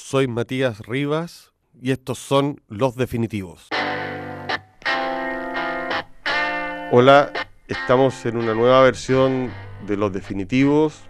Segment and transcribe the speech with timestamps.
[0.00, 3.68] soy Matías Rivas y estos son Los Definitivos.
[6.90, 7.32] Hola,
[7.68, 9.52] estamos en una nueva versión
[9.86, 11.02] de Los Definitivos.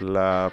[0.00, 0.52] La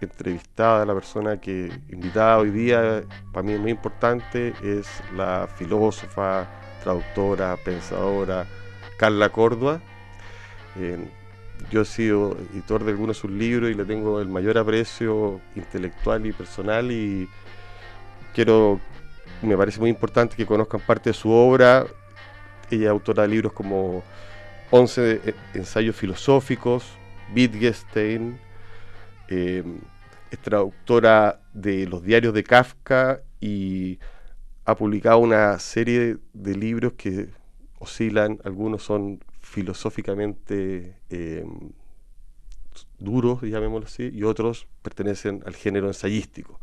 [0.00, 6.46] entrevistada, la persona que invitada hoy día, para mí es muy importante, es la filósofa,
[6.82, 8.46] traductora, pensadora
[8.98, 9.80] Carla Córdoba.
[11.70, 15.40] Yo he sido editor de algunos de sus libros y le tengo el mayor aprecio
[15.56, 17.28] intelectual y personal y
[18.34, 18.80] quiero,
[19.42, 21.86] me parece muy importante que conozcan parte de su obra.
[22.70, 24.02] Ella es autora de libros como
[24.70, 26.84] 11 eh, ensayos filosóficos,
[27.34, 28.38] Wittgenstein,
[29.28, 29.62] eh,
[30.30, 33.98] es traductora de los diarios de Kafka y
[34.64, 37.28] ha publicado una serie de libros que
[37.78, 41.44] oscilan, algunos son filosóficamente eh,
[42.98, 46.58] duros, llamémoslo así, y otros pertenecen al género ensayístico.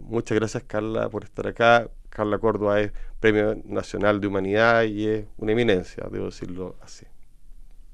[0.00, 1.90] Muchas gracias Carla por estar acá.
[2.08, 7.06] Carla Córdoba es Premio Nacional de Humanidad y es una eminencia, debo decirlo así.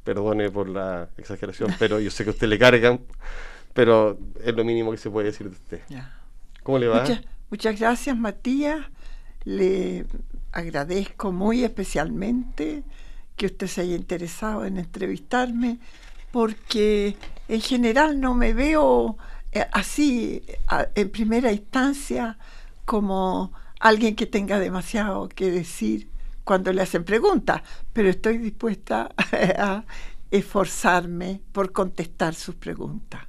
[0.05, 3.01] Perdone por la exageración, pero yo sé que a usted le cargan,
[3.75, 5.81] pero es lo mínimo que se puede decir de usted.
[6.63, 7.05] ¿Cómo le va?
[7.51, 8.87] muchas gracias Matías.
[9.45, 10.05] Le
[10.53, 12.83] agradezco muy especialmente
[13.39, 15.79] que usted se haya interesado en entrevistarme,
[16.31, 17.17] porque
[17.49, 19.17] en general no me veo
[19.53, 20.43] eh, así
[20.95, 22.37] en primera instancia
[22.85, 26.09] como alguien que tenga demasiado que decir
[26.45, 29.11] cuando le hacen preguntas, pero estoy dispuesta
[29.59, 29.85] a
[30.31, 33.23] esforzarme por contestar sus preguntas.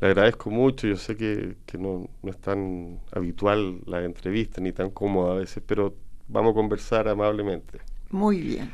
[0.00, 4.90] Le agradezco mucho, yo sé que, no, no, es tan habitual la entrevista ni tan
[4.90, 5.94] cómoda a veces, pero
[6.28, 7.80] vamos a conversar amablemente.
[8.10, 8.72] Muy bien.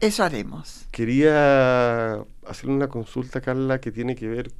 [0.00, 0.86] Eso haremos.
[0.90, 2.14] Quería
[2.46, 4.52] hacerle una consulta, Carla, que tiene que ver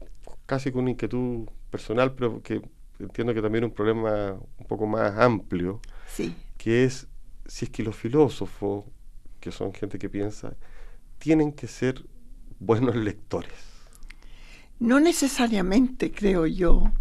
[0.47, 2.63] casi con una inquietud personal, pero que
[2.99, 5.81] entiendo que también es un problema un poco más amplio.
[6.07, 6.35] Sí.
[6.57, 7.07] Que es
[7.47, 8.85] si es que los filósofos,
[9.41, 10.57] que son gente que piensa,
[11.19, 12.05] tienen que ser
[12.59, 13.53] buenos lectores.
[14.79, 16.93] No necesariamente, creo yo.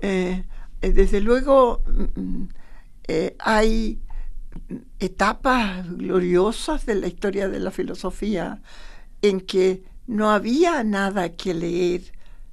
[0.00, 0.44] Eh,
[0.80, 2.48] eh, desde luego, mm, mm,
[3.08, 4.00] eh, hay
[4.98, 8.62] etapas gloriosas de la historia de la filosofía
[9.22, 12.02] en que no había nada que leer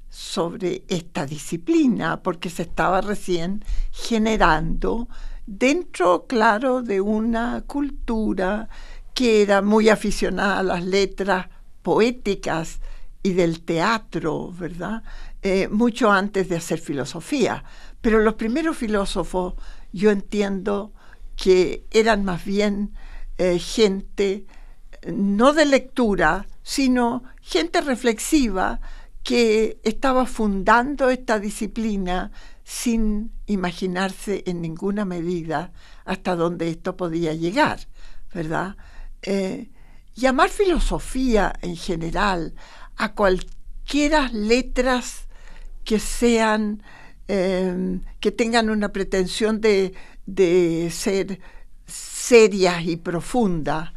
[0.09, 5.07] sobre esta disciplina porque se estaba recién generando
[5.45, 8.69] dentro, claro, de una cultura
[9.13, 11.47] que era muy aficionada a las letras
[11.81, 12.79] poéticas
[13.21, 15.03] y del teatro, ¿verdad?
[15.41, 17.63] Eh, mucho antes de hacer filosofía.
[18.01, 19.53] Pero los primeros filósofos,
[19.91, 20.93] yo entiendo,
[21.35, 22.93] que eran más bien
[23.37, 24.45] eh, gente
[25.11, 28.79] no de lectura, sino gente reflexiva
[29.23, 32.31] que estaba fundando esta disciplina
[32.63, 35.71] sin imaginarse en ninguna medida
[36.05, 37.79] hasta dónde esto podía llegar,
[38.33, 38.75] ¿verdad?
[39.21, 39.69] Eh,
[40.15, 42.53] llamar filosofía en general
[42.95, 45.27] a cualquiera letras
[45.83, 46.83] que sean,
[47.27, 49.93] eh, que tengan una pretensión de
[50.25, 51.39] de ser
[51.85, 53.91] serias y profundas,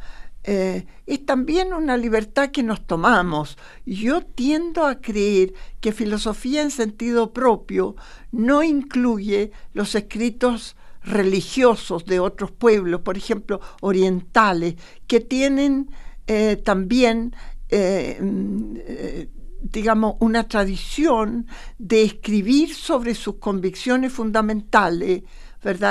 [0.49, 3.59] eh, es también una libertad que nos tomamos.
[3.85, 7.97] Yo tiendo a creer que filosofía en sentido propio
[8.31, 14.77] no incluye los escritos religiosos de otros pueblos, por ejemplo, orientales,
[15.09, 15.91] que tienen
[16.29, 17.35] eh, también,
[17.69, 19.29] eh,
[19.63, 21.49] digamos, una tradición
[21.79, 25.23] de escribir sobre sus convicciones fundamentales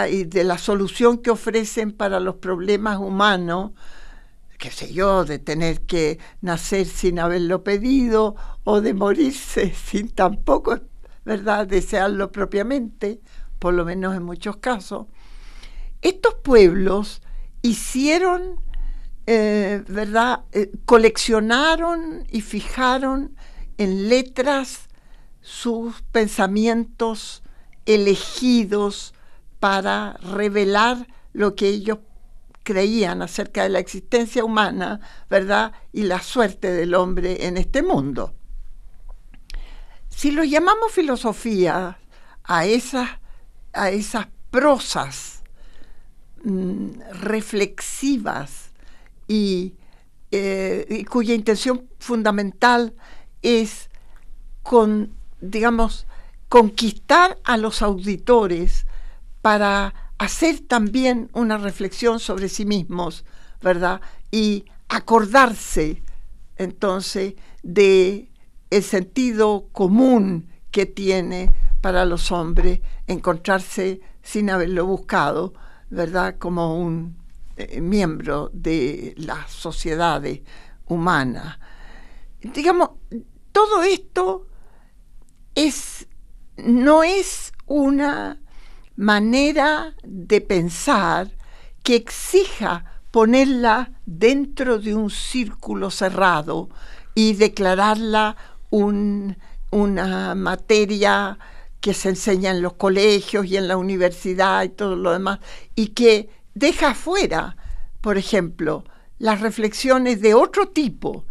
[0.10, 3.72] Y de la solución que ofrecen para los problemas humanos,
[4.58, 10.80] qué sé yo, de tener que nacer sin haberlo pedido o de morirse sin tampoco,
[11.26, 13.20] ¿verdad?, desearlo propiamente,
[13.60, 15.08] por lo menos en muchos casos.
[16.02, 17.22] Estos pueblos
[17.62, 18.62] hicieron,
[19.26, 23.36] eh, ¿verdad?, eh, coleccionaron y fijaron
[23.78, 24.88] en letras
[25.42, 27.44] sus pensamientos
[27.86, 29.15] elegidos,
[29.66, 31.98] para revelar lo que ellos
[32.62, 35.74] creían acerca de la existencia humana, ¿verdad?
[35.92, 38.36] Y la suerte del hombre en este mundo.
[40.08, 41.98] Si lo llamamos filosofía
[42.44, 43.10] a esas,
[43.74, 45.42] a esas prosas
[46.44, 48.70] mm, reflexivas
[49.28, 49.74] y,
[50.30, 52.94] eh, y, cuya intención fundamental
[53.42, 53.90] es
[55.42, 56.06] digamos,
[56.50, 58.86] conquistar a los auditores
[59.46, 63.26] para hacer también una reflexión sobre sí mismos,
[63.62, 64.02] ¿verdad?
[64.32, 66.02] Y acordarse
[66.56, 68.32] entonces de
[68.72, 71.52] el sentido común que tiene
[71.82, 75.54] para los hombres encontrarse sin haberlo buscado,
[75.92, 76.38] ¿verdad?
[76.40, 77.16] Como un
[77.56, 80.42] eh, miembro de las sociedades
[80.88, 81.60] humanas.
[82.42, 82.90] Digamos,
[83.52, 84.48] todo esto
[85.54, 86.08] es,
[86.58, 88.40] no es una
[88.96, 91.32] manera de pensar
[91.84, 96.70] que exija ponerla dentro de un círculo cerrado
[97.14, 98.36] y declararla
[98.72, 101.38] una materia
[101.80, 105.40] que se enseña en los colegios y en la universidad y todo lo demás,
[105.76, 107.56] y que deja fuera,
[108.02, 108.84] por ejemplo,
[109.20, 111.26] las reflexiones de otro tipo,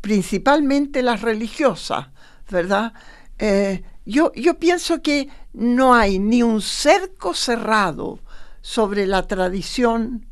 [0.00, 2.08] principalmente las religiosas,
[2.50, 2.92] ¿verdad?
[3.38, 8.20] Eh, yo, pienso que no hay ni un cerco cerrado
[8.60, 10.26] sobre la tradición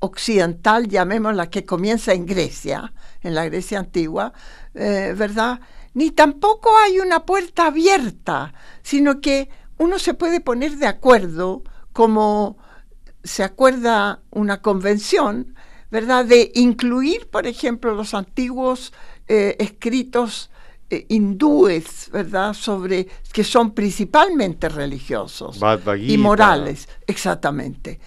[0.00, 4.32] occidental, llamémosla, que comienza en Grecia, en la Grecia antigua,
[4.74, 5.60] eh, ¿verdad?
[5.92, 11.62] Ni tampoco hay una puerta abierta, sino que uno se puede poner de acuerdo,
[11.92, 12.56] como
[13.22, 15.54] se acuerda una convención,
[15.90, 16.24] ¿verdad?
[16.24, 18.94] De incluir, por ejemplo, los antiguos
[19.28, 20.49] eh, escritos
[20.90, 22.52] eh, hindúes, ¿verdad?
[22.52, 25.60] Sobre que son principalmente religiosos
[25.96, 28.00] y morales, exactamente.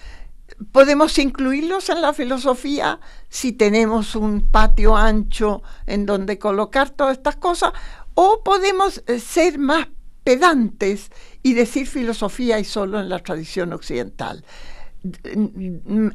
[0.70, 3.00] Podemos incluirlos en la filosofía
[3.30, 7.72] si tenemos un patio ancho en donde colocar todas estas cosas,
[8.14, 9.88] o podemos eh, ser más
[10.22, 11.10] pedantes
[11.42, 14.44] y decir filosofía y solo en la tradición occidental.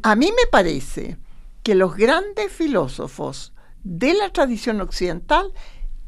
[0.03, 1.17] A mí me parece
[1.63, 5.51] que los grandes filósofos de la tradición occidental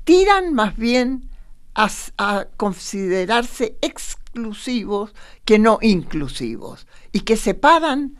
[0.04, 1.30] tiran más bien
[1.76, 5.14] a, considerarse exclusivos
[5.46, 8.18] que no inclusivos y que separan,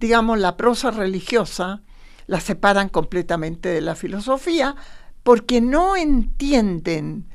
[0.00, 1.82] digamos, la prosa religiosa,
[2.26, 4.76] la separan completamente de la filosofía
[5.22, 7.26] porque no entienden,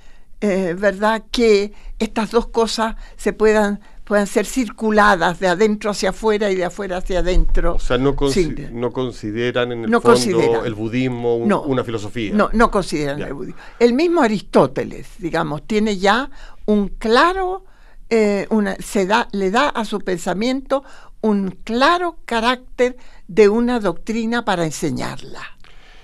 [0.42, 6.52] eh, ¿verdad?, que estas dos cosas se puedan puedan ser circuladas de adentro hacia afuera
[6.52, 7.76] y de afuera hacia adentro.
[7.76, 12.34] O sea, no, consideran en el fondo el budismo una filosofía.
[12.34, 13.60] No, no consideran el budismo.
[13.80, 16.30] El mismo Aristóteles, digamos, tiene ya
[16.66, 17.66] un claro,
[18.10, 20.84] eh, una, se da, le da a su pensamiento
[21.22, 22.98] un claro carácter
[23.30, 25.58] de una doctrina para enseñarla,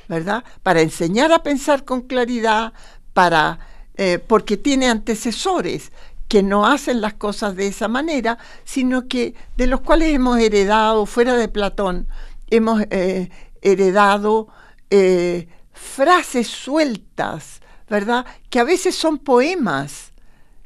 [0.07, 0.45] ¿verdad?
[0.63, 2.71] Para enseñar a pensar con claridad,
[3.13, 3.59] para
[4.01, 5.91] eh, porque tiene antecesores
[6.29, 11.05] que no hacen las cosas de esa manera, sino que de los cuales hemos heredado,
[11.07, 12.07] fuera de Platón,
[12.51, 13.29] hemos eh,
[13.61, 14.47] heredado
[14.91, 18.27] eh, frases sueltas, ¿verdad?
[18.51, 20.13] Que a veces son poemas.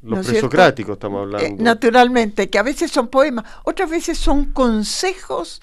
[0.01, 1.63] Los presocráticos estamos eh, hablando.
[1.63, 5.61] naturalmente, que a veces son poemas, otras veces son consejos,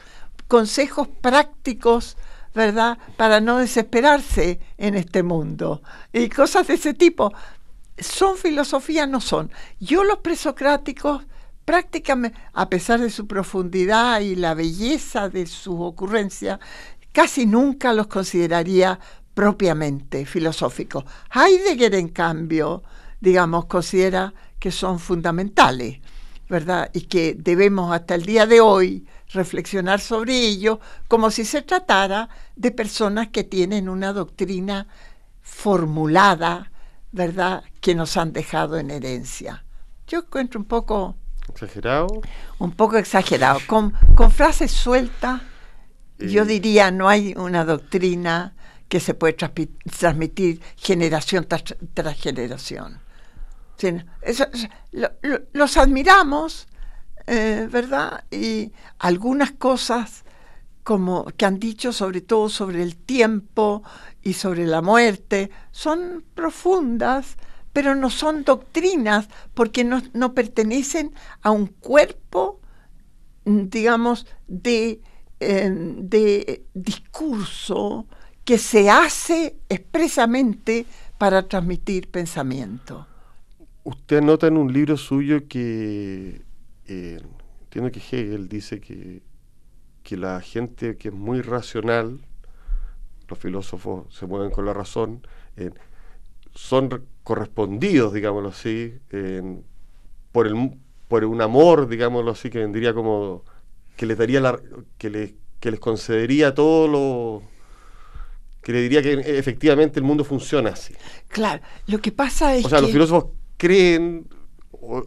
[0.49, 2.17] consejos prácticos,
[2.55, 2.97] ¿verdad?
[3.19, 5.83] Para no desesperarse en este mundo.
[6.11, 7.35] Y cosas de ese tipo
[8.01, 9.51] son filosofía, no son.
[9.79, 11.25] Yo los presocráticos
[11.65, 16.59] prácticamente, a pesar de su profundidad y la belleza de su ocurrencia,
[17.13, 18.99] casi nunca los consideraría
[19.35, 21.05] propiamente filosóficos.
[21.33, 22.83] Heidegger, en cambio,
[23.21, 26.01] digamos, considera que son fundamentales,
[26.49, 26.91] ¿verdad?
[26.93, 32.29] Y que debemos hasta el día de hoy reflexionar sobre ello como si se tratara
[32.57, 34.89] de personas que tienen una doctrina
[35.41, 36.71] formulada,
[37.13, 39.65] ¿verdad?, que nos han dejado en herencia.
[40.07, 41.17] Yo encuentro un poco...
[41.49, 42.21] ¿Exagerado?
[42.59, 43.61] Un poco exagerado.
[43.67, 45.43] Con, con frases sueltas,
[46.19, 48.55] yo diría, no hay una doctrina
[48.89, 53.01] que se puede transmitir generación tras, generación.
[55.53, 56.69] los admiramos,
[57.27, 58.25] eh, ¿verdad?
[58.31, 60.25] Y algunas cosas
[60.91, 63.85] como que han dicho sobre todo sobre el tiempo
[64.25, 67.37] y sobre la muerte son profundas,
[67.73, 72.59] pero no son doctrinas porque no, pertenecen a un cuerpo,
[73.45, 75.01] digamos, de,
[75.39, 78.07] em, de discurso
[78.45, 80.87] que se hace expresamente
[81.19, 83.07] para transmitir pensamiento.
[83.85, 86.43] Usted nota en un libro suyo que,
[86.89, 87.21] eh,
[87.63, 89.30] entiendo que Hegel dice que
[90.03, 92.21] que la gente que es muy racional,
[93.29, 95.27] los filósofos se mueven con la razón,
[95.57, 95.71] eh,
[96.55, 98.95] son correspondidos, digámoslo así,
[100.33, 100.79] por, el,
[101.09, 103.45] por un amor, digámoslo así, que vendría como
[103.97, 104.61] que les daría la,
[104.99, 107.43] que, les, que les concedería todo lo
[108.63, 110.95] que le diría que efectivamente el mundo funciona así.
[111.29, 113.27] Claro, lo que pasa es O sea, los filósofos
[113.57, 114.27] creen,
[114.73, 115.03] o,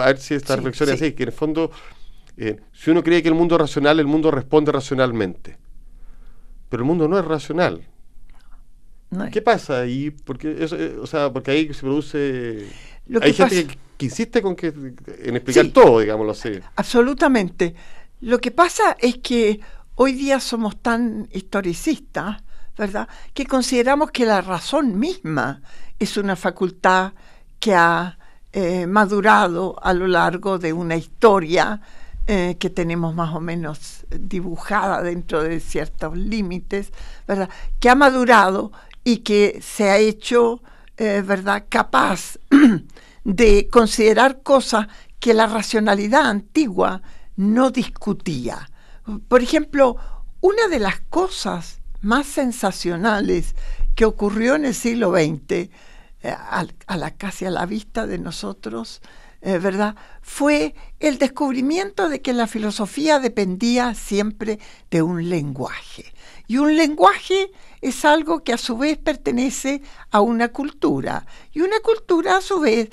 [0.00, 1.70] a ver si esta reflexión es así, que en el fondo
[2.38, 5.58] eh, si uno cree que el mundo es racional, el mundo responde racionalmente.
[6.68, 7.82] Pero el mundo no es racional.
[9.32, 10.10] ¿Qué pasa ahí?
[10.10, 12.68] Porque, eso, eh, o sea, porque ahí se produce...
[13.20, 13.66] hay gente
[13.96, 16.60] que insiste con que en explicar todo, digámoslo así.
[16.76, 17.74] Absolutamente.
[18.20, 19.60] Lo que pasa es que
[19.96, 22.42] hoy día somos tan historicistas,
[22.76, 25.62] ¿verdad?, que consideramos que la razón misma
[25.98, 27.14] es una facultad
[27.58, 28.18] que ha
[28.52, 31.80] eh, madurado a lo largo de una historia
[32.30, 36.92] eh, que tenemos más o menos dibujada dentro de ciertos límites,
[37.26, 37.48] ¿verdad?
[37.80, 38.70] Que ha madurado
[39.02, 40.62] y que se ha hecho,
[40.98, 42.38] eh, ¿verdad?, capaz
[43.24, 47.00] de considerar cosas que la racionalidad antigua
[47.36, 48.70] no discutía.
[49.28, 49.96] Por ejemplo,
[50.42, 53.54] una de las cosas más sensacionales
[53.94, 55.70] que ocurrió en el siglo XX, eh,
[56.24, 59.00] a, la, casi a la vista de nosotros,
[59.40, 59.94] eh, ¿verdad?
[60.20, 64.58] Fue el descubrimiento de que la filosofía dependía siempre
[64.90, 66.12] de un lenguaje.
[66.48, 71.26] Y un lenguaje es algo que a su vez pertenece a una cultura.
[71.52, 72.88] Y una cultura a su vez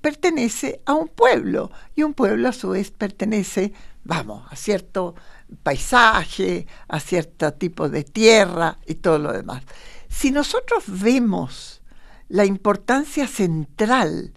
[0.00, 1.70] pertenece a un pueblo.
[1.94, 3.72] Y un pueblo a su vez pertenece,
[4.04, 5.14] vamos, a cierto
[5.62, 9.62] paisaje, a cierto tipo de tierra y todo lo demás.
[10.08, 11.80] Si nosotros vemos
[12.28, 14.32] la importancia central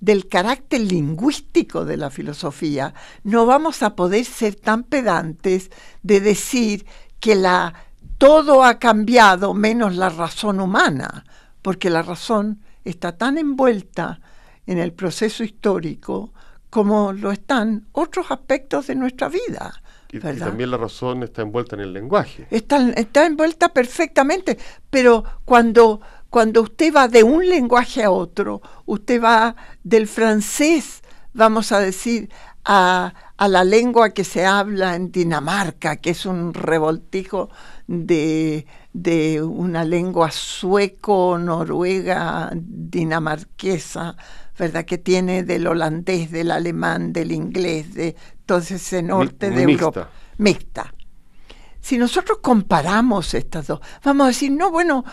[0.00, 5.70] del carácter lingüístico de la filosofía, no vamos a poder ser tan pedantes
[6.02, 6.86] de decir
[7.20, 7.74] que la
[8.18, 11.24] todo ha cambiado menos la razón humana,
[11.62, 14.20] porque la razón está tan envuelta
[14.66, 16.32] en el proceso histórico
[16.68, 19.82] como lo están otros aspectos de nuestra vida.
[20.12, 22.46] Y, también la razón está envuelta en el lenguaje.
[22.50, 24.58] Está, está envuelta perfectamente,
[24.90, 31.02] pero cuando cuando usted va de un lenguaje a otro, usted va del francés,
[31.34, 32.30] vamos a decir,
[32.64, 37.50] a, la lengua que se habla en Dinamarca, que es un revoltijo
[37.86, 44.16] de, de una lengua sueco, noruega, dinamarquesa,
[44.58, 44.84] ¿verdad?
[44.84, 48.14] Que tiene del holandés, del alemán, del inglés, de
[48.46, 50.10] todo ese norte de Europa.
[50.36, 50.94] Mixta.
[51.80, 55.04] Si nosotros comparamos estas dos, vamos a decir, no, bueno,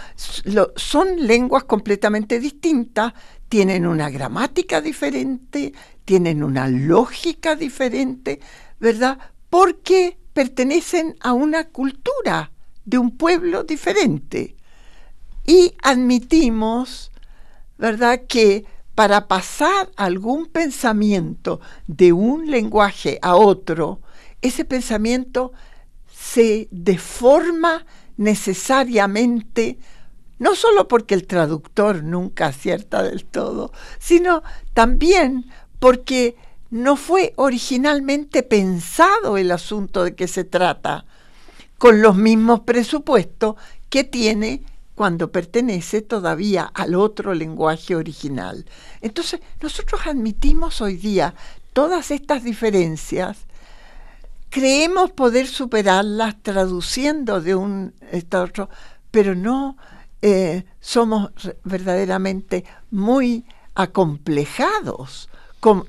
[0.76, 3.14] son lenguas completamente distintas,
[3.48, 8.42] tienen una gramática diferente, tienen una lógica diferente,
[8.80, 9.18] ¿verdad?
[9.50, 12.52] Porque pertenecen a una cultura
[12.84, 14.56] de un pueblo diferente.
[15.46, 17.12] Y admitimos,
[17.78, 24.02] ¿verdad?, que para pasar algún pensamiento de un lenguaje a otro,
[24.42, 25.54] ese pensamiento
[26.32, 27.86] se deforma
[28.18, 29.78] necesariamente,
[30.40, 34.44] no solo porque el traductor nunca acierta del todo, sino
[34.74, 35.46] también
[35.80, 36.36] porque
[36.70, 41.06] no fue originalmente pensado el asunto de que se trata
[41.78, 43.56] con los mismos presupuestos
[43.90, 44.64] que tiene
[44.96, 48.66] cuando pertenece todavía al otro lenguaje original.
[49.02, 51.36] Entonces, nosotros admitimos hoy día
[51.72, 53.48] todas estas diferencias
[54.50, 57.94] creemos poder superarlas traduciendo de un
[58.34, 58.70] a otro,
[59.12, 59.78] pero no
[60.22, 61.32] eh, somos
[61.64, 65.30] verdaderamente muy acomplejados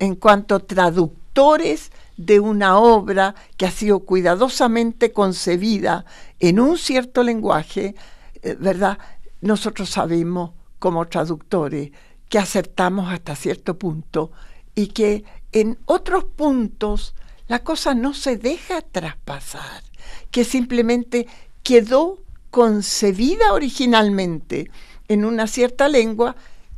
[0.00, 6.04] en cuanto traductores de una obra que ha sido cuidadosamente concebida
[6.40, 7.94] en un cierto lenguaje,
[8.42, 8.98] eh, ¿verdad?
[9.40, 11.92] Nosotros sabemos como traductores
[12.28, 14.32] que acertamos hasta cierto punto
[14.74, 17.14] y que en otros puntos
[17.48, 19.82] la cosa no se deja traspasar,
[20.30, 21.26] que simplemente
[21.62, 22.18] quedó
[22.50, 24.70] concebida originalmente
[25.08, 26.36] en una cierta lengua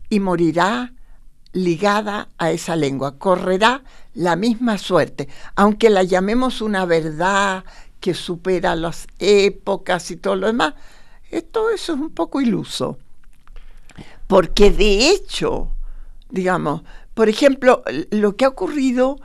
[0.09, 0.93] y morirá
[1.53, 3.83] ligada a esa lengua, correrá
[4.15, 7.65] la misma suerte, aunque la llamemos una verdad
[7.99, 10.75] que supera las épocas y todo lo demás,
[11.31, 12.99] eso es un poco iluso,
[14.27, 15.73] porque de hecho,
[16.31, 16.83] digamos,
[17.15, 19.19] por ejemplo, lo que ha ocurrido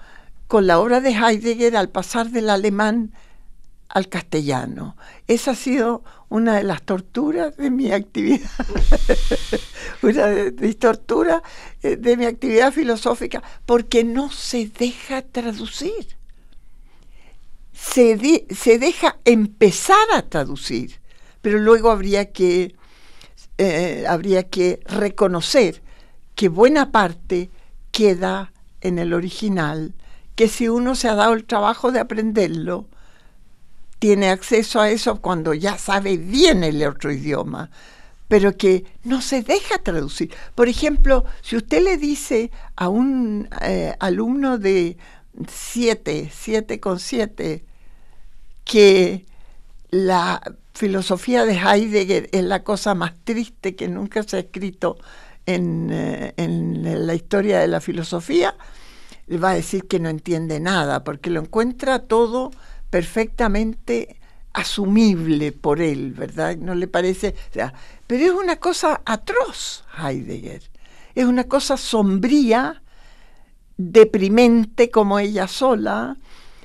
[0.48, 3.14] con la obra de Heidegger al pasar del alemán
[3.90, 4.98] al castellano.
[5.28, 8.50] Esa ha sido una de las torturas de mi actividad,
[10.02, 11.42] una de torturas
[11.82, 16.18] eh, de mi actividad filosófica, porque no se deja traducir.
[17.72, 21.00] Se, se deja empezar a traducir,
[21.42, 22.76] pero luego habría que,
[23.58, 25.82] eh, habría que reconocer
[26.36, 27.50] que buena parte
[27.92, 29.94] queda en el original
[30.36, 32.88] que si uno se ha dado el trabajo de aprenderlo,
[34.00, 37.70] tiene acceso a eso cuando ya sabe bien el otro idioma,
[38.28, 40.34] pero que no se deja traducir.
[40.54, 44.98] Por ejemplo, si usted le dice a un eh, alumno de
[45.48, 47.64] 7, 7 con 7,
[48.64, 49.26] que
[49.92, 50.42] la
[50.74, 54.98] filosofía de Heidegger es la cosa más triste que nunca se ha escrito
[55.46, 58.56] en, eh, en la historia de la filosofía,
[59.28, 62.52] le va a decir que no entiende nada, porque lo encuentra todo
[62.90, 64.18] perfectamente
[64.54, 66.56] asumible por él, ¿verdad?
[66.58, 67.74] No le parece, o sea,
[68.08, 70.62] pero es una cosa atroz Heidegger,
[71.14, 72.82] es una cosa sombría,
[73.78, 76.18] deprimente como ella sola,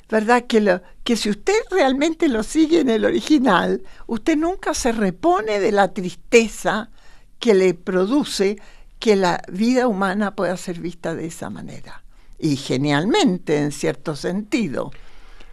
[0.09, 0.45] ¿verdad?
[0.47, 5.59] Que, lo, que si usted realmente lo sigue en el original, usted nunca se repone
[5.59, 6.91] de la tristeza
[7.39, 8.59] que le produce
[8.99, 12.05] que la vida humana pueda ser vista de esa manera.
[12.41, 14.91] Y genialmente, en cierto sentido.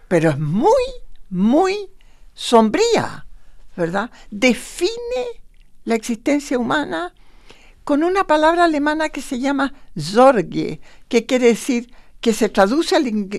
[0.08, 0.72] Pero es muy,
[1.30, 1.90] muy
[2.34, 3.26] sombría,
[3.76, 4.10] ¿verdad?
[4.32, 5.44] Define
[5.84, 7.14] la existencia humana
[7.84, 11.90] con una palabra alemana que se llama Sorge, que quiere decir
[12.20, 12.96] que se traduce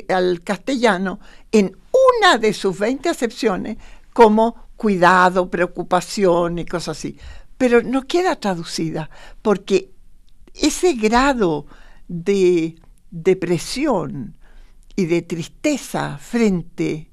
[0.09, 1.21] al, castellano
[1.53, 1.77] en
[2.23, 3.77] una de sus 20 acepciones
[4.13, 7.19] como cuidado, preocupación y cosas así.
[7.59, 9.11] Pero no queda traducida
[9.43, 9.91] porque
[10.55, 11.67] ese grado
[12.09, 12.77] de
[13.11, 14.37] depresión
[14.97, 17.11] y de tristeza frente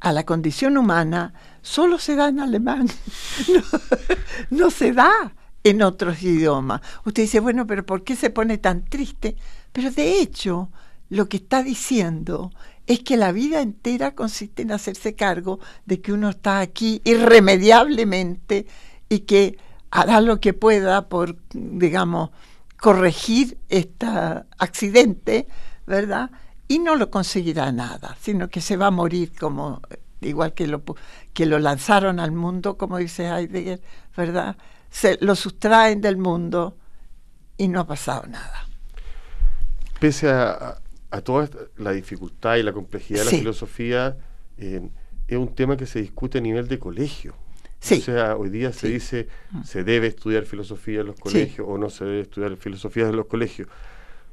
[0.00, 2.88] a la condición humana solo se da en alemán,
[4.50, 6.80] no, se da en otros idiomas.
[7.04, 9.36] Usted dice, bueno, pero ¿por qué se pone tan triste?
[9.72, 10.70] Pero de hecho,
[11.08, 12.52] lo que está diciendo
[12.86, 18.66] es que la vida entera consiste en hacerse cargo de que uno está aquí irremediablemente
[19.08, 19.58] y que
[19.90, 22.30] hará lo que pueda por, digamos,
[22.78, 24.06] corregir este
[24.58, 25.46] accidente,
[25.86, 26.30] ¿verdad?
[26.68, 29.82] y no lo conseguirá nada, sino que se va a morir como
[30.20, 30.82] igual que lo
[31.32, 33.80] que lo lanzaron al mundo, como dice Heidegger,
[34.16, 34.56] ¿verdad?
[34.90, 36.76] Se lo sustraen del mundo
[37.56, 38.66] y no ha pasado nada.
[40.00, 40.80] Pese a,
[41.24, 44.16] toda la dificultad y la complejidad de la filosofía,
[44.58, 44.90] eh,
[45.26, 47.34] es un tema que se discute a nivel de colegio.
[47.94, 49.62] O sea, hoy día se dice mm.
[49.62, 53.26] se debe estudiar filosofía en los colegios o no se debe estudiar filosofía en los
[53.26, 53.68] colegios.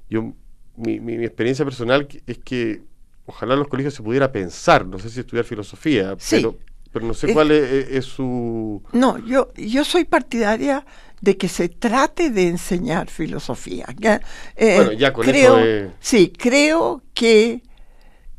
[0.09, 0.33] Yo
[0.75, 2.81] mi, mi, experiencia personal es que
[3.25, 6.57] ojalá en los colegios se pudiera pensar, no sé si estudiar filosofía, pero,
[6.91, 8.81] pero no sé cuál es, su...
[8.91, 10.85] No, yo, yo soy partidaria
[11.21, 13.85] de que se trate de enseñar filosofía.
[14.55, 17.61] Eh, bueno, ya con creo, eso Sí, creo que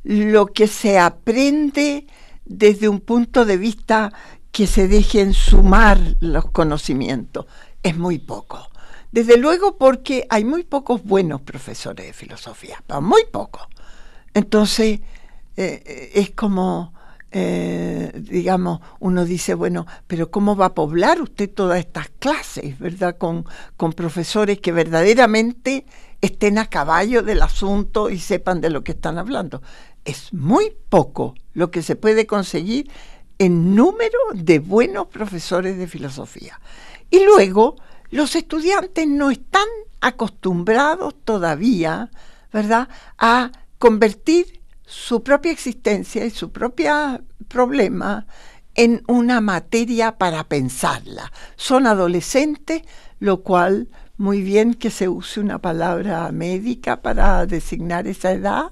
[0.02, 2.06] lo que se aprende
[2.44, 4.12] desde un punto de vista
[4.54, 7.44] que se dejen sumar los conocimientos
[7.82, 8.70] es muy poco.
[9.10, 13.66] Desde luego porque hay muy pocos buenos profesores de filosofía, muy pocos.
[14.32, 15.00] Entonces,
[15.56, 16.94] eh, es como,
[17.32, 23.18] eh, digamos, uno dice, bueno, pero ¿cómo va a poblar usted todas estas clases, verdad?
[23.18, 23.44] Con,
[23.76, 25.84] con profesores que verdaderamente
[26.20, 29.62] estén a caballo del asunto y sepan de lo que están hablando.
[30.04, 32.88] Es muy poco lo que se puede conseguir
[33.44, 36.60] en número de buenos profesores de filosofía.
[37.10, 37.76] Y luego,
[38.10, 39.68] los estudiantes no están
[40.00, 42.10] acostumbrados todavía,
[42.52, 48.26] ¿verdad?, a convertir su propia existencia y su propio problema
[48.74, 51.32] en una materia para pensarla.
[51.56, 52.82] Son adolescentes,
[53.18, 58.70] lo cual muy bien que se use una palabra médica para designar esa edad.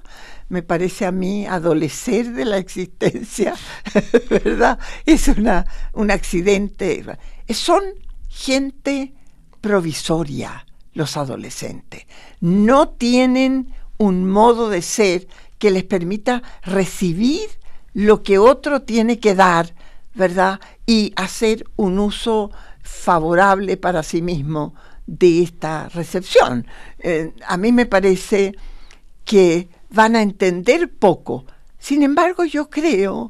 [0.49, 3.55] Me parece a mí adolecer de la existencia,
[4.29, 4.79] ¿verdad?
[5.05, 7.03] Es una, un accidente.
[7.49, 7.83] Son
[8.29, 9.13] gente
[9.61, 12.05] provisoria los adolescentes.
[12.39, 15.27] No tienen un modo de ser
[15.57, 17.49] que les permita recibir
[17.93, 19.73] lo que otro tiene que dar,
[20.13, 20.59] ¿verdad?
[20.85, 22.51] Y hacer un uso
[22.81, 24.75] favorable para sí mismo
[25.05, 26.67] de esta recepción.
[26.99, 28.53] Eh, a mí me parece
[29.23, 31.45] que van a entender poco.
[31.77, 33.29] Sin embargo, yo creo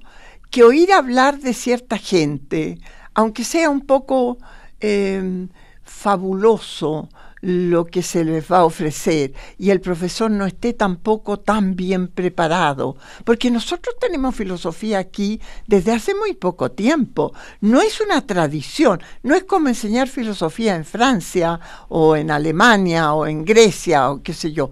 [0.50, 2.80] que oír hablar de cierta gente,
[3.14, 4.38] aunque sea un poco
[4.80, 5.48] eh,
[5.84, 7.10] fabuloso
[7.44, 12.08] lo que se les va a ofrecer y el profesor no esté tampoco tan bien
[12.08, 19.02] preparado, porque nosotros tenemos filosofía aquí desde hace muy poco tiempo, no es una tradición,
[19.24, 24.34] no es como enseñar filosofía en Francia o en Alemania o en Grecia o qué
[24.34, 24.72] sé yo.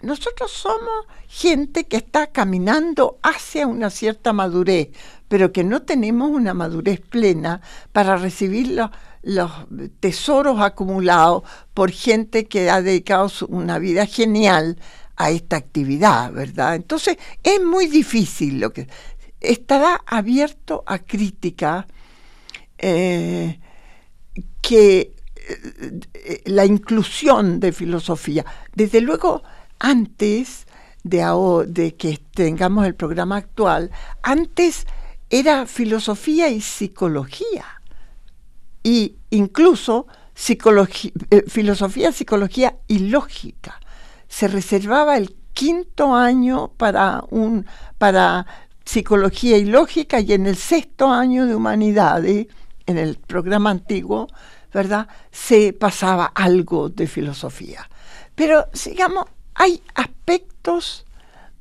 [0.00, 4.88] Nosotros somos gente que está caminando hacia una cierta madurez,
[5.28, 7.60] pero que no tenemos una madurez plena
[7.92, 8.90] para recibirlo
[9.22, 9.50] los
[10.00, 11.42] tesoros acumulados
[11.74, 14.78] por gente que ha dedicado una vida genial
[15.16, 16.76] a esta actividad, ¿verdad?
[16.76, 18.88] Entonces es muy difícil lo que
[19.40, 21.86] estará abierto a crítica
[22.78, 23.58] eh,
[24.60, 25.14] que
[26.14, 28.44] eh, la inclusión de filosofía.
[28.74, 29.42] Desde luego,
[29.80, 30.66] antes
[31.02, 31.24] de,
[31.66, 33.90] de que tengamos el programa actual,
[34.22, 34.86] antes
[35.30, 37.77] era filosofía y psicología
[38.88, 40.06] y incluso
[40.48, 43.78] eh, filosofía, psicología y lógica.
[44.28, 47.66] Se reservaba el quinto año para un
[47.98, 48.46] para
[48.86, 52.46] psicología y lógica y en el sexto año de humanidades,
[52.86, 54.26] en el programa antiguo,
[54.72, 55.06] ¿verdad?
[55.30, 57.90] Se pasaba algo de filosofía.
[58.34, 61.04] Pero, digamos, hay aspectos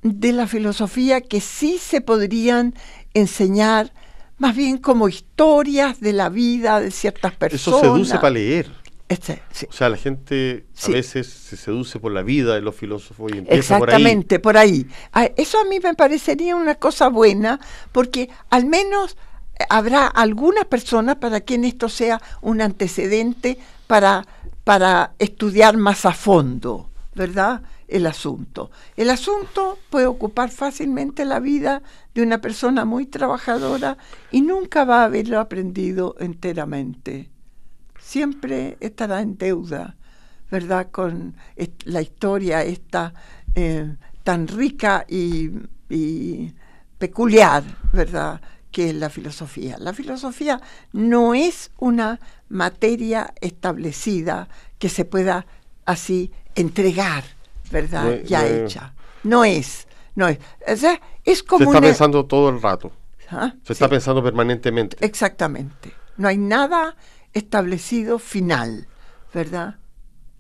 [0.02, 2.74] de la filosofía que sí se podrían
[3.14, 3.92] enseñar
[4.38, 7.82] más bien como historias de la vida de ciertas personas.
[7.82, 8.70] Eso seduce para leer.
[9.10, 13.32] Este, O sea, la gente a veces se seduce por la vida de los filósofos
[13.34, 14.84] y empieza Exactamente, por ahí.
[14.84, 15.32] por ahí.
[15.38, 17.58] Eso a mí me parecería una cosa buena,
[17.94, 19.16] porque al menos
[19.58, 24.28] eh, habrá algunas personas para quien esto sea un antecedente para,
[24.66, 27.62] para estudiar más a fondo, ¿verdad?
[27.88, 28.70] El asunto.
[28.96, 31.82] El asunto puede ocupar fácilmente la vida
[32.14, 33.98] de una persona muy trabajadora
[34.32, 37.30] y nunca va a haberlo aprendido enteramente.
[38.00, 39.96] Siempre estará en deuda,
[40.52, 40.90] ¿verdad?
[40.92, 41.36] Con
[41.86, 43.14] la historia esta
[43.56, 45.52] eh, tan rica y,
[45.90, 46.54] y
[46.98, 48.42] peculiar, ¿verdad?
[48.72, 49.78] que es la filosofía.
[49.80, 52.20] La filosofía no es una
[52.50, 55.48] materia establecida que se pueda
[55.86, 57.37] así entregar
[57.72, 58.22] ¿verdad?
[58.24, 58.94] ya hecha.
[59.24, 60.40] No es, no es.
[61.24, 62.92] es como Se está pensando todo el rato.
[63.30, 63.54] ¿Ah?
[63.64, 64.98] Se está pensando permanentemente.
[65.06, 65.92] Exactamente.
[66.18, 66.96] No hay nada
[67.34, 68.88] establecido final,
[69.34, 69.76] ¿verdad?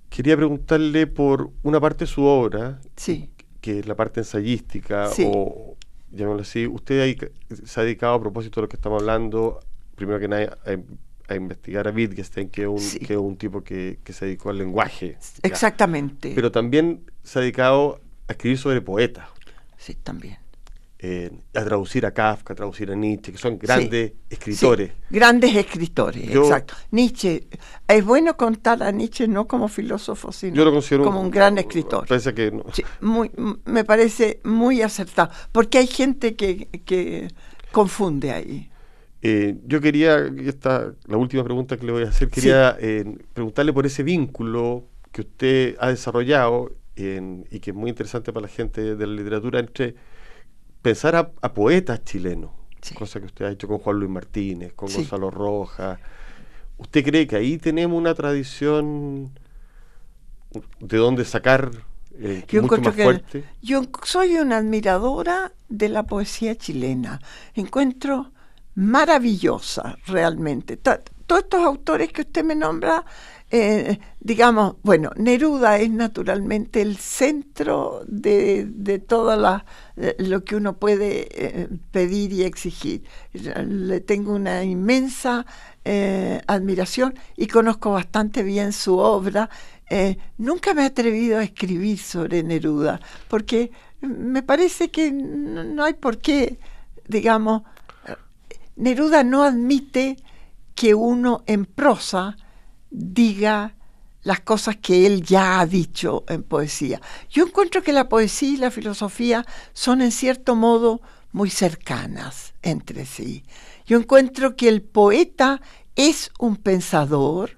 [0.09, 3.29] Quería preguntarle por una parte de su obra, sí.
[3.61, 5.75] que es la parte ensayística, o
[6.11, 6.65] llamémoslo así.
[6.65, 7.31] Usted
[7.65, 9.59] se ha dedicado a propósito de lo que estamos hablando,
[9.95, 10.57] primero que nada,
[11.27, 15.17] a investigar a Wittgenstein, que es un, que un tipo que, se dedicó al lenguaje.
[15.43, 16.31] Exactamente.
[16.33, 19.27] Pero también se ha dedicado a escribir sobre poetas.
[19.77, 20.37] Sí, también.
[20.99, 24.93] Eh, a traducir a Kafka, a traducir a Nietzsche, que son grandes escritores.
[25.11, 26.73] grandes escritores, exacto.
[26.89, 27.47] Nietzsche,
[27.87, 30.63] es bueno contar a Nietzsche no como filósofo, sino
[31.03, 32.07] como un, gran escritor.
[32.07, 32.51] Parece que
[33.01, 33.29] muy,
[33.65, 37.27] me parece muy acertado, porque hay gente que, que
[37.71, 38.71] confunde ahí.
[39.21, 43.73] Eh, yo quería, esta, la última pregunta que le voy a hacer, quería eh, preguntarle
[43.73, 48.95] por ese vínculo que usted ha desarrollado y que es muy interesante para la gente
[48.95, 49.93] de la literatura entre
[50.81, 52.51] pensar a, poetas chilenos,
[52.95, 55.99] cosa que usted ha hecho con Juan Luis Martínez, con Gonzalo Rojas.
[56.77, 59.31] ¿Usted cree que ahí tenemos una tradición
[60.79, 61.71] de dónde sacar
[62.19, 63.43] eh, yo mucho más fuerte?
[63.61, 67.19] yo soy una admiradora de la poesía chilena.
[67.53, 68.31] Encuentro
[68.77, 70.77] maravillosa realmente.
[70.77, 70.99] todos
[71.41, 73.03] estos autores que usted me nombra,
[73.49, 79.35] eh, digamos, bueno, Neruda es naturalmente el centro de, de todo
[80.19, 83.03] lo que uno puede eh, pedir y exigir.
[83.33, 85.47] Le tengo una inmensa
[85.83, 89.49] eh, admiración y conozco bastante bien su obra.
[90.37, 96.19] nunca me he atrevido a escribir sobre Neruda, porque me parece que no hay por
[96.19, 96.59] qué,
[97.07, 97.63] digamos,
[98.77, 100.17] Neruda no admite
[100.75, 102.37] que uno en prosa
[102.89, 103.75] diga
[104.21, 107.01] las cosas que él ya ha dicho en poesía.
[107.29, 113.05] Yo encuentro que la poesía y la filosofía son en cierto modo muy cercanas entre
[113.05, 113.43] sí.
[113.85, 115.61] Yo encuentro que el poeta
[115.95, 117.57] es un pensador,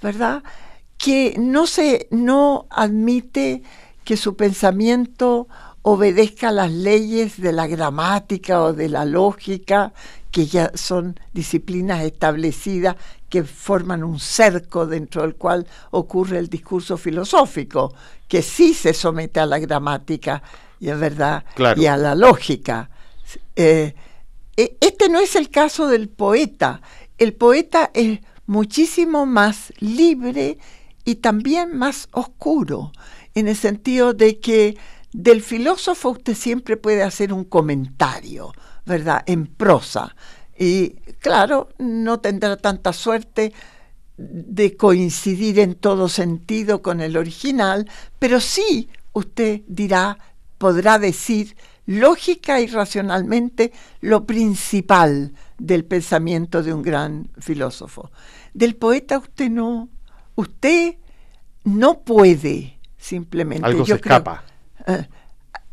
[0.00, 0.42] ¿verdad?
[0.96, 3.62] Que no se no admite
[4.04, 5.48] que su pensamiento
[5.86, 9.92] obedezca las leyes de la gramática o de la lógica,
[10.30, 12.96] que ya son disciplinas establecidas
[13.28, 17.94] que forman un cerco dentro del cual ocurre el discurso filosófico,
[18.26, 20.42] que sí se somete a la gramática
[20.80, 21.44] y es verdad
[21.76, 22.88] y a la lógica.
[23.54, 23.94] Eh,
[24.56, 26.80] e, este no es el caso del poeta.
[27.18, 30.56] El poeta es muchísimo más libre
[31.04, 32.90] y también más oscuro,
[33.34, 34.78] en el sentido de que
[35.14, 38.52] del filósofo usted siempre puede hacer un comentario,
[38.84, 39.22] ¿verdad?
[39.26, 40.14] En prosa.
[40.58, 43.52] Y claro, no tendrá tanta suerte
[44.16, 50.18] de coincidir en todo sentido con el original, pero sí usted dirá,
[50.58, 58.10] podrá decir lógica y racionalmente lo principal del pensamiento de un gran filósofo.
[58.52, 59.88] Del poeta usted no,
[60.34, 60.96] usted
[61.62, 63.64] no puede simplemente.
[63.64, 64.42] Algo se escapa.
[64.86, 65.06] Eh,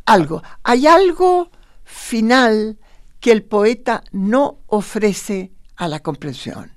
[0.05, 0.41] algo.
[0.63, 1.49] Hay algo
[1.83, 2.77] final
[3.19, 6.71] que el poeta no ofrece a la comprensión.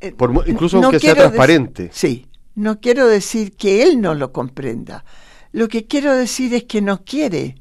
[0.00, 0.14] Eh,
[0.46, 1.90] incluso aunque sea transparente.
[1.92, 5.04] Sí, no quiero decir que él no lo comprenda.
[5.52, 7.56] Lo que quiero decir es que no quiere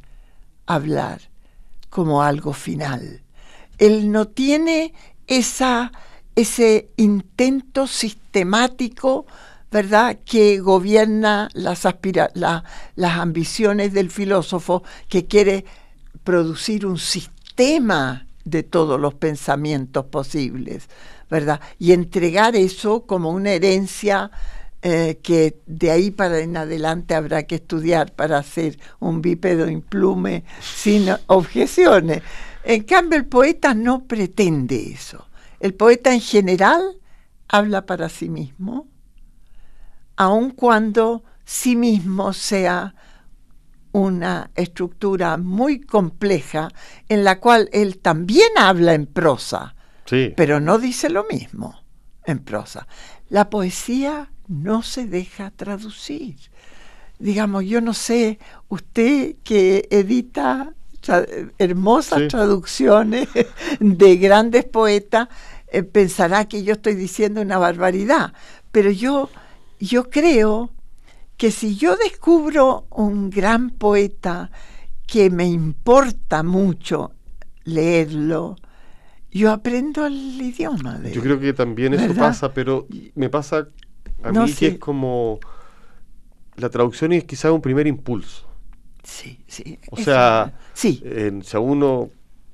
[0.66, 1.22] hablar
[1.90, 3.24] como algo final.
[3.78, 4.94] Él no tiene
[5.28, 5.92] esa,
[6.36, 9.26] ese intento sistemático,
[9.72, 11.88] ¿verdad?, que gobierna las,
[12.34, 15.66] las ambiciones del filósofo que quiere
[16.24, 20.90] producir un sistema de todos los pensamientos posibles,
[21.30, 21.60] ¿verdad?
[21.78, 24.32] Y entregar eso como una herencia
[24.82, 30.46] eh, que de ahí para en adelante habrá que estudiar para hacer un bípedo implume
[30.62, 32.24] sin objeciones.
[32.64, 35.28] En cambio, el poeta no pretende eso.
[35.60, 36.98] El poeta en general
[37.50, 38.88] habla para sí mismo,
[40.20, 42.94] aun cuando sí mismo sea
[43.94, 46.68] una estructura muy compleja
[47.08, 49.76] en la cual él también habla en prosa,
[50.36, 51.80] pero no dice lo mismo
[52.26, 52.86] en prosa.
[53.30, 56.36] La poesía no se deja traducir.
[57.18, 60.74] Digamos, yo no sé, usted que edita
[61.58, 63.30] hermosas traducciones
[63.80, 65.30] de grandes poetas,
[65.72, 68.34] eh, pensará que yo estoy diciendo una barbaridad,
[68.74, 69.30] pero yo,
[69.80, 70.72] yo creo
[71.38, 74.52] que si yo descubro un gran poeta
[75.08, 77.14] que me importa mucho
[77.64, 78.58] leerlo,
[79.32, 83.68] yo aprendo el idioma de Yo creo que también eso pasa, pero me pasa
[84.24, 85.40] a mí que es como
[86.58, 88.48] la traducción es quizás un primer impulso.
[89.04, 89.80] Sí, sí.
[89.92, 91.02] O sea, sí.
[91.44, 92.10] si a uno,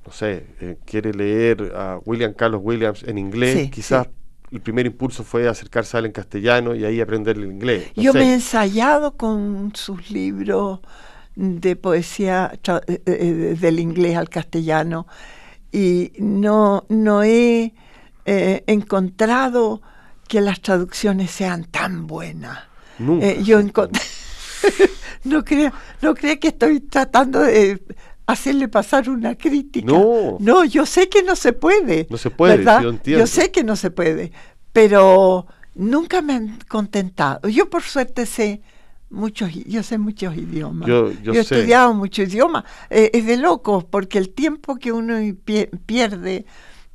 [0.06, 4.08] no sé, eh, quiere leer a William Carlos Williams en inglés, quizás
[4.56, 7.92] el primer impulso fue acercarse a él en castellano y ahí aprender el inglés.
[7.94, 10.80] Yo me he ensayado con sus libros
[11.34, 15.06] de poesía eh, eh, del inglés al castellano
[15.70, 17.74] y no, no he
[18.24, 19.82] encontrado
[20.26, 22.58] que las traducciones sean tan buenas.
[22.98, 23.60] Eh, yo
[25.24, 27.82] no crea, no crea que estoy tratando de
[28.26, 29.86] hacerle pasar una crítica.
[29.86, 30.36] No.
[30.40, 32.06] No, yo sé que no se puede.
[32.10, 34.32] No se puede, Yo, yo, sé que no se puede,
[34.72, 37.48] pero nunca me han contentado.
[37.48, 38.62] Yo por suerte sé
[39.10, 40.88] muchos, yo sé muchos idiomas.
[40.88, 42.64] Yo, he estudiado muchos idiomas.
[42.90, 45.14] Eh, es de locos, porque el tiempo que uno
[45.86, 46.46] pierde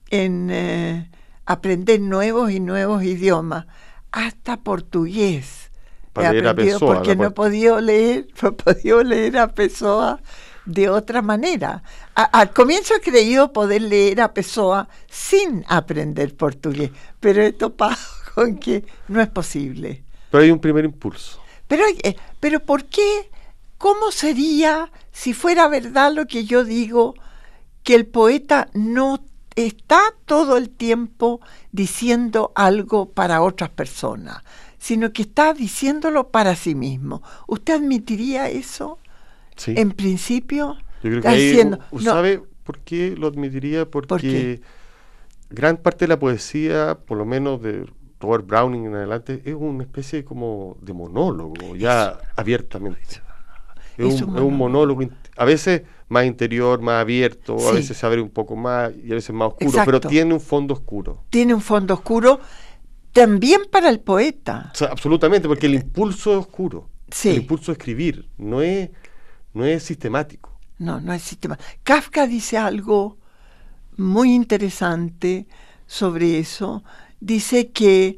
[0.09, 1.09] en eh,
[1.45, 3.65] aprender nuevos y nuevos idiomas,
[4.11, 5.71] hasta portugués.
[6.11, 10.19] Para he aprendido porque no he podido leer, no he podido leer a Pessoa
[10.65, 11.83] de otra manera.
[12.13, 17.97] al comienzo he creído poder leer a Pessoa sin aprender portugués, pero he topado
[18.35, 20.03] con que no es posible.
[20.29, 21.41] Pero hay un primer impulso.
[21.67, 23.29] Pero, eh, pero ¿por qué?
[23.77, 27.15] ¿Cómo sería si fuera verdad lo que yo digo,
[27.83, 29.23] que el poeta no
[29.55, 34.43] está todo el tiempo diciendo algo para otras personas,
[34.77, 37.21] sino que está diciéndolo para sí mismo.
[37.47, 38.99] ¿Usted admitiría eso?
[39.55, 39.73] Sí.
[39.77, 43.89] En principio, yo creo que ¿sabe por qué lo admitiría?
[43.89, 44.61] Porque
[45.49, 47.85] gran parte de la poesía, por lo menos de
[48.19, 53.21] Robert Browning en adelante, es una especie como de monólogo, ya abiertamente.
[53.97, 55.01] Es, un, monólogo.
[55.37, 59.15] A veces más interior, más abierto, a veces se abre un poco más y a
[59.15, 61.23] veces más oscuro, pero tiene un fondo oscuro.
[61.29, 62.39] Tiene un fondo oscuro
[63.11, 64.71] también para el poeta.
[64.89, 66.89] absolutamente, porque el impulso es oscuro.
[67.25, 68.89] El impulso de escribir no es,
[69.53, 70.57] no es sistemático.
[70.79, 71.69] No, no es sistemático.
[71.83, 73.17] Kafka dice algo
[73.97, 75.47] muy interesante
[75.85, 76.83] sobre eso.
[77.19, 78.17] Dice que,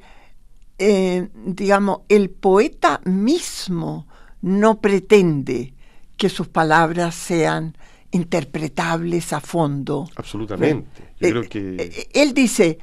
[0.78, 4.08] eh, digamos, el poeta mismo
[4.42, 5.74] no pretende
[6.18, 7.76] que sus palabras sean
[8.12, 10.08] interpretables a fondo.
[10.16, 11.14] Absolutamente.
[11.20, 11.76] Yo creo que...
[11.76, 12.78] Eh, eh, él dice,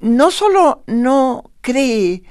[0.00, 2.24] no solo no cree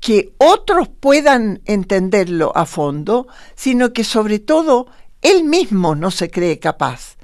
[0.00, 4.86] que otros puedan entenderlo a fondo, sino que sobre todo
[5.22, 7.16] él mismo no se cree capaz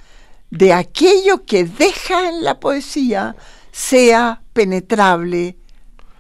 [0.51, 3.35] de aquello que deja en la poesía
[3.73, 5.57] sea penetrable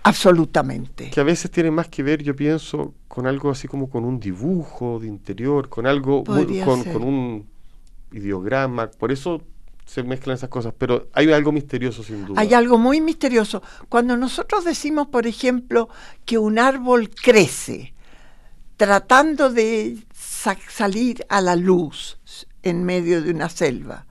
[0.03, 1.11] absolutamente.
[1.11, 4.21] Que a veces tiene más que ver, yo pienso, con algo así como con un
[4.21, 7.47] dibujo de interior, con algo, con, un
[8.13, 9.43] ideograma, por eso
[9.87, 12.41] se mezclan esas cosas, pero hay algo misterioso sin duda.
[12.41, 13.63] Hay algo muy misterioso.
[13.89, 15.89] Cuando nosotros decimos, por ejemplo,
[16.25, 17.95] que un árbol crece
[18.77, 22.19] tratando de salir a la luz
[22.63, 24.05] en medio de una selva,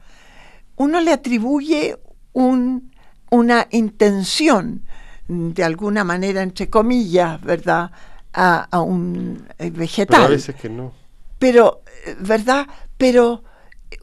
[0.77, 1.97] uno le atribuye
[2.33, 2.91] un,
[3.29, 4.81] una intención,
[5.27, 7.91] de alguna manera, entre comillas, ¿verdad?
[8.35, 10.17] a, un vegetal.
[10.17, 10.93] Pero a veces que no.
[11.39, 12.67] Pero, eh, ¿verdad?
[12.97, 13.43] Pero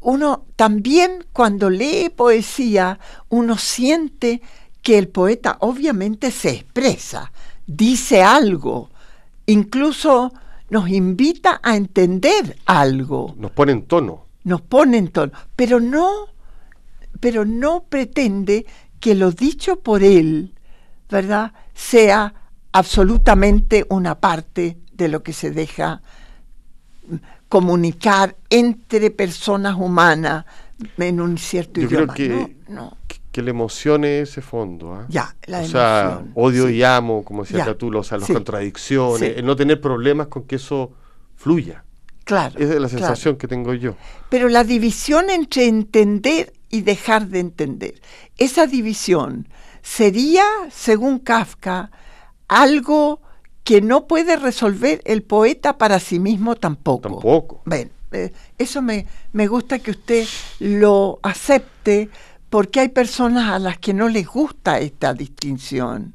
[0.00, 4.42] uno también cuando lee poesía, uno siente
[4.82, 7.32] que el poeta obviamente se expresa,
[7.66, 8.90] dice algo,
[9.46, 10.32] incluso
[10.70, 13.34] nos invita a entender algo.
[13.38, 14.26] Nos pone en tono.
[14.44, 16.26] Nos pone en tono, pero no,
[17.20, 18.66] pero no pretende
[18.98, 20.54] que lo dicho por él
[21.12, 22.34] ¿verdad?, sea
[22.72, 26.02] absolutamente una parte de lo que se deja
[27.52, 30.46] comunicar entre personas humanas
[30.96, 32.14] en un cierto Yo idioma.
[32.14, 32.96] creo que, no,
[33.30, 34.94] que le emocione ese fondo.
[34.94, 35.04] ¿ah?
[35.10, 36.76] Ya, la o sea, emoción, odio sí.
[36.76, 39.34] y amo, como decía Catulo, o sea, las sí, contradicciones, sí.
[39.36, 40.92] el no tener problemas con que eso
[41.36, 41.84] fluya.
[42.24, 42.54] Claro.
[42.58, 42.88] Esa es la claro.
[42.88, 43.96] sensación que tengo yo.
[44.30, 48.00] Pero la división entre entender y dejar de entender,
[48.38, 49.46] esa división
[49.82, 51.90] sería, según Kafka,
[52.48, 53.20] algo
[53.64, 57.08] que no puede resolver el poeta para sí mismo tampoco.
[57.08, 57.62] Tampoco.
[57.66, 60.24] Ven, eh, eso me, me gusta que usted
[60.60, 62.10] lo acepte
[62.50, 66.14] porque hay personas a las que no les gusta esta distinción.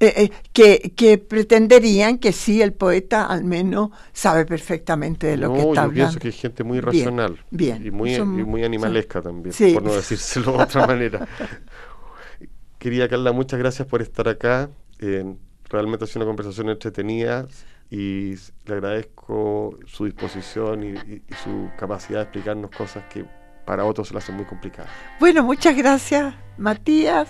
[0.00, 5.48] eh, eh, que, que pretenderían que sí, el poeta al menos sabe perfectamente de lo
[5.48, 5.94] no, que está yo hablando.
[5.94, 7.86] pienso que hay gente muy Bien, racional bien.
[7.86, 9.72] y muy, Son- y muy animalesca también, Sí.
[9.74, 11.28] por no decírselo de otra manera.
[12.78, 14.70] Quería, Carla, muchas gracias por estar acá.
[14.98, 15.36] Eh,
[15.72, 17.46] realmente ha sido una conversación entretenida
[17.90, 18.34] y
[18.66, 23.24] le agradezco su disposición y, y- y su capacidad de explicarnos cosas que
[23.64, 24.90] para otros se le hacen muy complicadas.
[25.20, 27.28] Bueno, muchas gracias, Matías.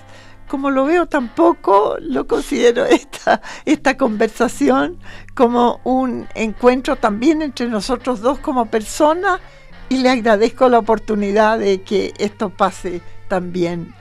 [0.48, 4.98] Como lo veo tampoco, lo considero esta, esta conversación
[5.35, 9.40] como un encuentro también entre nosotros dos como personas
[9.88, 13.94] y le agradezco la oportunidad de que esto pase también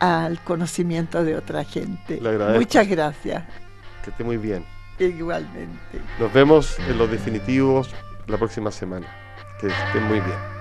[0.00, 2.18] al conocimiento de otra gente.
[2.58, 3.44] Muchas gracias,
[4.02, 4.64] Que esté muy bien.
[4.98, 6.00] igualmente.
[6.18, 7.90] Nos vemos en los definitivos
[8.26, 9.06] la próxima semana.
[9.60, 10.52] Que estén muy bien.